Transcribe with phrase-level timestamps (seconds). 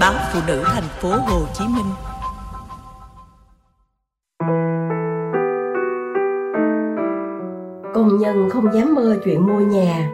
[0.00, 1.86] báo phụ nữ thành phố Hồ Chí Minh.
[7.94, 10.10] Công nhân không dám mơ chuyện mua nhà.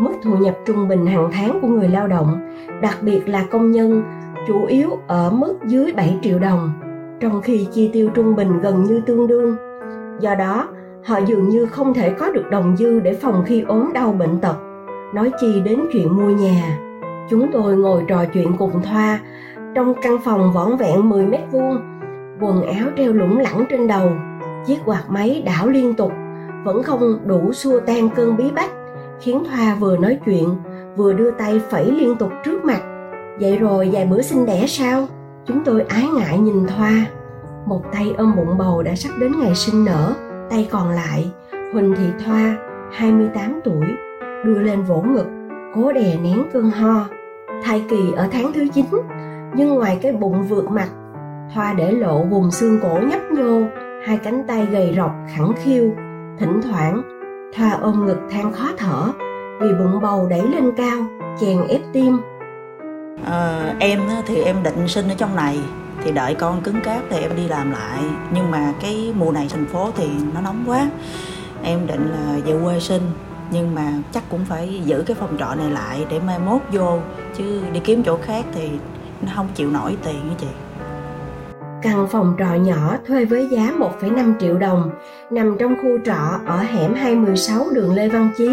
[0.00, 3.72] Mức thu nhập trung bình hàng tháng của người lao động, đặc biệt là công
[3.72, 4.02] nhân,
[4.46, 6.70] chủ yếu ở mức dưới 7 triệu đồng,
[7.20, 9.56] trong khi chi tiêu trung bình gần như tương đương.
[10.20, 10.68] Do đó,
[11.04, 14.40] họ dường như không thể có được đồng dư để phòng khi ốm đau bệnh
[14.40, 14.56] tật
[15.14, 16.78] nói chi đến chuyện mua nhà.
[17.30, 19.20] Chúng tôi ngồi trò chuyện cùng thoa.
[19.74, 21.78] Trong căn phòng vỏn vẹn 10 mét vuông,
[22.40, 24.10] quần áo treo lủng lẳng trên đầu,
[24.66, 26.12] chiếc quạt máy đảo liên tục,
[26.64, 28.70] vẫn không đủ xua tan cơn bí bách,
[29.20, 30.48] khiến thoa vừa nói chuyện,
[30.96, 32.80] vừa đưa tay phẩy liên tục trước mặt.
[33.40, 35.06] Vậy rồi, vài bữa sinh đẻ sao?
[35.46, 37.06] Chúng tôi ái ngại nhìn thoa.
[37.66, 40.14] Một tay ôm bụng bầu đã sắp đến ngày sinh nở,
[40.50, 41.32] tay còn lại,
[41.72, 42.56] huỳnh thị thoa
[42.92, 43.86] 28 tuổi
[44.44, 45.26] đưa lên vỗ ngực
[45.74, 47.06] cố đè nén cơn ho.
[47.64, 48.84] Thai kỳ ở tháng thứ 9
[49.56, 50.88] nhưng ngoài cái bụng vượt mặt
[51.54, 53.62] thoa để lộ vùng xương cổ nhấp nhô
[54.06, 55.90] hai cánh tay gầy rộc khẳng khiu.
[56.38, 57.02] Thỉnh thoảng
[57.56, 59.12] thoa ôm ngực than khó thở
[59.60, 61.06] vì bụng bầu đẩy lên cao
[61.40, 62.18] chèn ép tim.
[63.24, 65.58] À, em thì em định sinh ở trong này
[66.04, 68.00] thì đợi con cứng cáp thì em đi làm lại.
[68.34, 70.90] Nhưng mà cái mùa này thành phố thì nó nóng quá
[71.62, 73.02] em định là về quê sinh
[73.54, 76.98] nhưng mà chắc cũng phải giữ cái phòng trọ này lại để mai mốt vô
[77.34, 78.70] chứ đi kiếm chỗ khác thì
[79.22, 80.46] nó không chịu nổi tiền như chị
[81.82, 84.90] Căn phòng trọ nhỏ thuê với giá 1,5 triệu đồng
[85.30, 88.48] nằm trong khu trọ ở hẻm 216 đường Lê Văn Chí,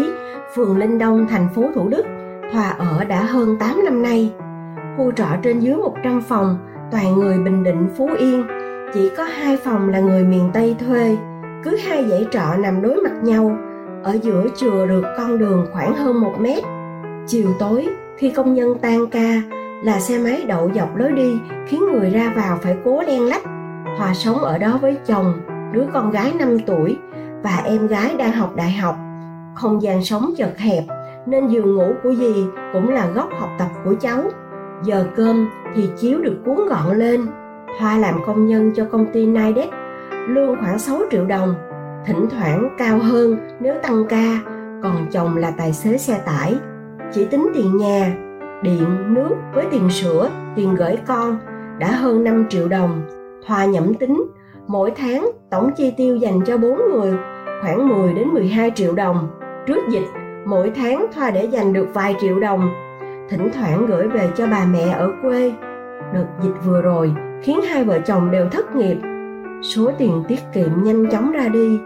[0.54, 2.04] phường Linh Đông, thành phố Thủ Đức.
[2.52, 4.32] Thòa ở đã hơn 8 năm nay.
[4.96, 6.58] Khu trọ trên dưới 100 phòng,
[6.90, 8.44] toàn người Bình Định, Phú Yên.
[8.94, 11.16] Chỉ có hai phòng là người miền Tây thuê.
[11.64, 13.56] Cứ hai dãy trọ nằm đối mặt nhau,
[14.02, 16.64] ở giữa chừa được con đường khoảng hơn một mét.
[17.26, 19.42] Chiều tối, khi công nhân tan ca,
[19.84, 23.42] là xe máy đậu dọc lối đi khiến người ra vào phải cố len lách.
[23.98, 25.40] Hòa sống ở đó với chồng,
[25.72, 26.98] đứa con gái 5 tuổi
[27.42, 28.96] và em gái đang học đại học.
[29.54, 30.84] Không gian sống chật hẹp
[31.26, 34.22] nên giường ngủ của dì cũng là góc học tập của cháu.
[34.84, 37.26] Giờ cơm thì chiếu được cuốn gọn lên.
[37.80, 39.70] Hoa làm công nhân cho công ty Nidec,
[40.28, 41.54] lương khoảng 6 triệu đồng
[42.06, 44.38] thỉnh thoảng cao hơn nếu tăng ca,
[44.82, 46.54] còn chồng là tài xế xe tải.
[47.12, 48.14] Chỉ tính tiền nhà,
[48.62, 51.38] điện, nước với tiền sữa, tiền gửi con
[51.78, 53.02] đã hơn 5 triệu đồng.
[53.46, 54.24] Thoa nhẩm tính,
[54.66, 57.12] mỗi tháng tổng chi tiêu dành cho bốn người
[57.62, 59.28] khoảng 10 đến 12 triệu đồng.
[59.66, 60.06] Trước dịch,
[60.46, 62.70] mỗi tháng thoa để dành được vài triệu đồng,
[63.30, 65.52] thỉnh thoảng gửi về cho bà mẹ ở quê.
[66.14, 68.96] Đợt dịch vừa rồi khiến hai vợ chồng đều thất nghiệp
[69.62, 71.78] số tiền tiết kiệm nhanh chóng ra đi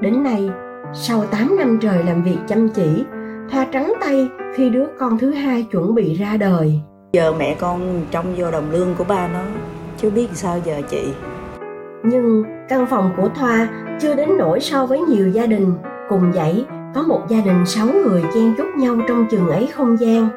[0.00, 0.50] Đến nay,
[0.92, 3.04] sau 8 năm trời làm việc chăm chỉ,
[3.50, 6.80] Thoa trắng tay khi đứa con thứ hai chuẩn bị ra đời.
[7.12, 9.42] Giờ mẹ con trông vô đồng lương của ba nó,
[9.96, 11.08] chứ biết sao giờ chị.
[12.02, 13.68] Nhưng căn phòng của Thoa
[14.00, 15.72] chưa đến nỗi so với nhiều gia đình.
[16.08, 20.00] Cùng vậy, có một gia đình 6 người chen chúc nhau trong chừng ấy không
[20.00, 20.28] gian.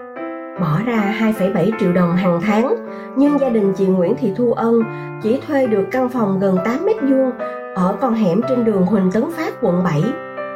[0.61, 2.75] Bỏ ra 2,7 triệu đồng hàng tháng,
[3.15, 4.83] nhưng gia đình chị Nguyễn Thị Thu Ân
[5.23, 7.31] chỉ thuê được căn phòng gần 8 mét vuông
[7.75, 10.03] ở con hẻm trên đường Huỳnh Tấn Phát quận 7.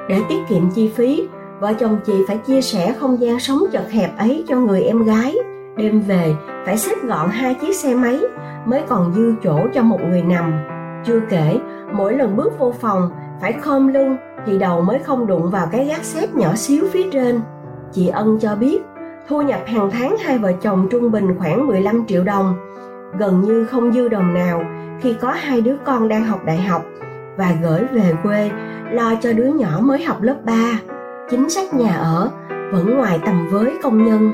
[0.09, 1.27] Để tiết kiệm chi phí,
[1.59, 5.03] vợ chồng chị phải chia sẻ không gian sống chật hẹp ấy cho người em
[5.03, 5.35] gái.
[5.77, 6.35] Đêm về
[6.65, 8.19] phải xếp gọn hai chiếc xe máy
[8.65, 10.53] mới còn dư chỗ cho một người nằm.
[11.05, 11.59] Chưa kể,
[11.93, 15.85] mỗi lần bước vô phòng phải khom lưng thì đầu mới không đụng vào cái
[15.85, 17.41] gác xếp nhỏ xíu phía trên.
[17.91, 18.81] Chị Ân cho biết,
[19.31, 22.55] thu nhập hàng tháng hai vợ chồng trung bình khoảng 15 triệu đồng,
[23.19, 24.63] gần như không dư đồng nào
[25.01, 26.85] khi có hai đứa con đang học đại học
[27.37, 28.51] và gửi về quê
[28.91, 30.79] lo cho đứa nhỏ mới học lớp 3.
[31.29, 32.29] Chính sách nhà ở
[32.71, 34.33] vẫn ngoài tầm với công nhân.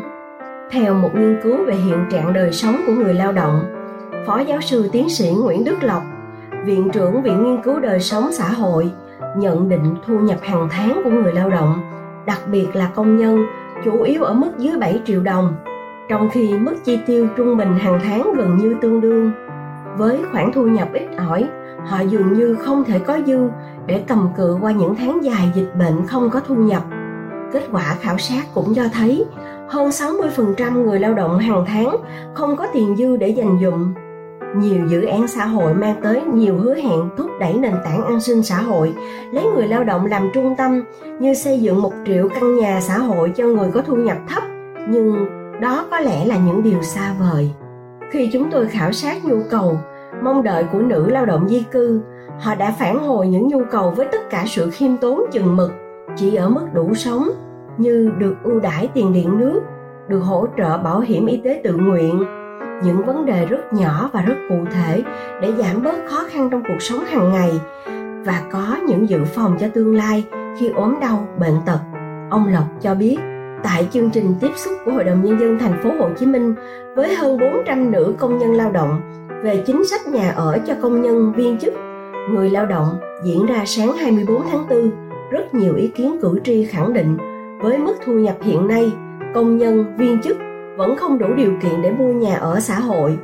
[0.72, 3.60] Theo một nghiên cứu về hiện trạng đời sống của người lao động,
[4.26, 6.04] Phó giáo sư tiến sĩ Nguyễn Đức Lộc,
[6.66, 8.92] Viện trưởng Viện Nghiên cứu Đời sống xã hội,
[9.38, 11.74] nhận định thu nhập hàng tháng của người lao động,
[12.26, 13.46] đặc biệt là công nhân,
[13.86, 15.56] chủ yếu ở mức dưới 7 triệu đồng,
[16.10, 19.32] trong khi mức chi tiêu trung bình hàng tháng gần như tương đương.
[19.98, 21.46] Với khoản thu nhập ít ỏi,
[21.88, 23.50] họ dường như không thể có dư
[23.86, 26.84] để cầm cự qua những tháng dài dịch bệnh không có thu nhập.
[27.54, 29.26] Kết quả khảo sát cũng cho thấy
[29.70, 31.98] hơn 60% người lao động hàng tháng
[32.34, 33.94] không có tiền dư để dành dụm.
[34.56, 38.20] Nhiều dự án xã hội mang tới nhiều hứa hẹn thúc đẩy nền tảng an
[38.20, 38.94] sinh xã hội,
[39.32, 40.84] lấy người lao động làm trung tâm
[41.20, 44.44] như xây dựng một triệu căn nhà xã hội cho người có thu nhập thấp,
[44.90, 45.26] nhưng
[45.62, 47.52] đó có lẽ là những điều xa vời.
[48.12, 49.78] Khi chúng tôi khảo sát nhu cầu,
[50.24, 52.02] mong đợi của nữ lao động di cư
[52.40, 55.72] họ đã phản hồi những nhu cầu với tất cả sự khiêm tốn chừng mực
[56.16, 57.30] chỉ ở mức đủ sống
[57.78, 59.62] như được ưu đãi tiền điện nước
[60.08, 62.24] được hỗ trợ bảo hiểm y tế tự nguyện
[62.84, 65.04] những vấn đề rất nhỏ và rất cụ thể
[65.42, 67.52] để giảm bớt khó khăn trong cuộc sống hàng ngày
[68.26, 70.28] và có những dự phòng cho tương lai
[70.60, 71.80] khi ốm đau bệnh tật.
[72.30, 73.18] Ông lộc cho biết
[73.64, 76.56] tại chương trình tiếp xúc của Hội đồng nhân dân thành phố Hồ Chí Minh
[76.96, 79.02] với hơn 400 nữ công nhân lao động
[79.44, 81.74] về chính sách nhà ở cho công nhân viên chức
[82.30, 84.92] người lao động diễn ra sáng 24 tháng 4,
[85.32, 87.18] rất nhiều ý kiến cử tri khẳng định
[87.62, 88.92] với mức thu nhập hiện nay,
[89.34, 90.38] công nhân, viên chức
[90.78, 93.18] vẫn không đủ điều kiện để mua nhà ở xã hội.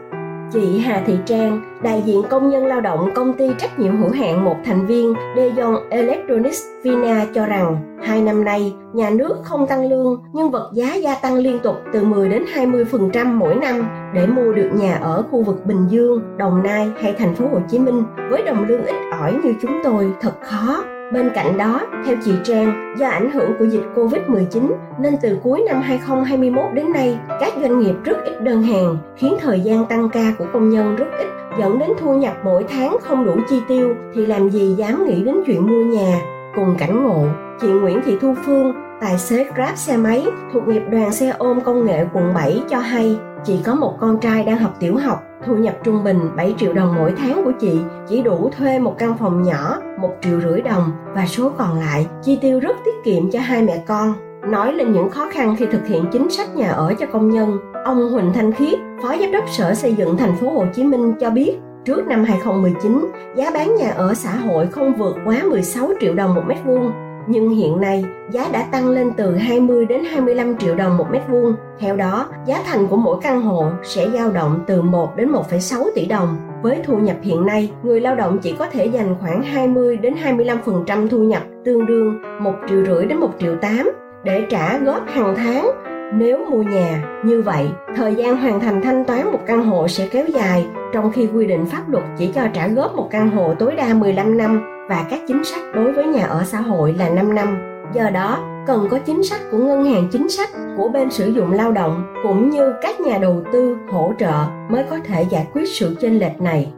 [0.51, 4.11] Chị Hà Thị Trang, đại diện công nhân lao động công ty trách nhiệm hữu
[4.11, 9.67] hạn một thành viên Daejeon Electronics Vina cho rằng hai năm nay nhà nước không
[9.67, 13.89] tăng lương nhưng vật giá gia tăng liên tục từ 10 đến 20% mỗi năm
[14.13, 17.59] để mua được nhà ở khu vực Bình Dương, Đồng Nai hay thành phố Hồ
[17.69, 18.03] Chí Minh.
[18.29, 20.83] Với đồng lương ít ỏi như chúng tôi thật khó.
[21.13, 25.63] Bên cạnh đó, theo chị Trang, do ảnh hưởng của dịch Covid-19 nên từ cuối
[25.67, 30.09] năm 2021 đến nay, các doanh nghiệp rất ít đơn hàng, khiến thời gian tăng
[30.09, 31.27] ca của công nhân rất ít,
[31.59, 35.23] dẫn đến thu nhập mỗi tháng không đủ chi tiêu thì làm gì dám nghĩ
[35.23, 36.21] đến chuyện mua nhà.
[36.55, 37.25] Cùng cảnh ngộ,
[37.61, 38.73] chị Nguyễn Thị Thu Phương,
[39.03, 42.79] tài xế Grab xe máy thuộc nghiệp đoàn xe ôm công nghệ quận 7 cho
[42.79, 46.55] hay, chị có một con trai đang học tiểu học Thu nhập trung bình 7
[46.57, 47.79] triệu đồng mỗi tháng của chị
[48.09, 52.07] chỉ đủ thuê một căn phòng nhỏ 1 triệu rưỡi đồng và số còn lại
[52.21, 54.13] chi tiêu rất tiết kiệm cho hai mẹ con.
[54.51, 57.57] Nói lên những khó khăn khi thực hiện chính sách nhà ở cho công nhân,
[57.85, 61.13] ông Huỳnh Thanh Khiết, Phó Giám đốc Sở Xây dựng thành phố Hồ Chí Minh
[61.19, 65.89] cho biết, trước năm 2019, giá bán nhà ở xã hội không vượt quá 16
[66.01, 66.91] triệu đồng một mét vuông
[67.27, 71.21] nhưng hiện nay giá đã tăng lên từ 20 đến 25 triệu đồng một mét
[71.27, 71.55] vuông.
[71.79, 75.85] Theo đó, giá thành của mỗi căn hộ sẽ dao động từ 1 đến 1,6
[75.95, 76.37] tỷ đồng.
[76.61, 80.15] Với thu nhập hiện nay, người lao động chỉ có thể dành khoảng 20 đến
[80.23, 83.91] 25% thu nhập, tương đương 1 triệu rưỡi đến 1 triệu 8
[84.23, 85.71] để trả góp hàng tháng
[86.13, 87.03] nếu mua nhà.
[87.25, 91.11] Như vậy, thời gian hoàn thành thanh toán một căn hộ sẽ kéo dài, trong
[91.11, 94.37] khi quy định pháp luật chỉ cho trả góp một căn hộ tối đa 15
[94.37, 97.57] năm và các chính sách đối với nhà ở xã hội là 5 năm.
[97.93, 101.51] Do đó, cần có chính sách của ngân hàng chính sách của bên sử dụng
[101.51, 104.33] lao động cũng như các nhà đầu tư hỗ trợ
[104.69, 106.73] mới có thể giải quyết sự chênh lệch này